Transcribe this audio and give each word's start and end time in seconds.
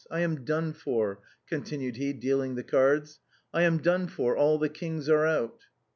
I 0.09 0.21
am 0.21 0.45
done 0.45 0.73
for," 0.73 1.19
continued 1.47 1.95
he, 1.97 2.11
dealing 2.11 2.55
the 2.55 2.63
cards; 2.63 3.19
"I 3.53 3.61
am 3.61 3.77
done 3.77 4.07
for, 4.07 4.35
all 4.35 4.57
the 4.57 4.67
kings 4.67 5.07
are 5.07 5.27
out." 5.27 5.61